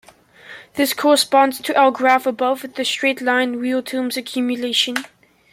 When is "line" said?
3.21-3.57